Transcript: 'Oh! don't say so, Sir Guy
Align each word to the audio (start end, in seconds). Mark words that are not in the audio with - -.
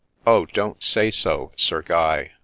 'Oh! 0.25 0.47
don't 0.47 0.81
say 0.81 1.11
so, 1.11 1.51
Sir 1.55 1.83
Guy 1.83 2.31